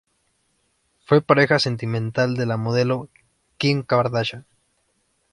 [1.05, 3.07] Fue pareja sentimental de la modelo
[3.59, 4.45] Kim Kardashian.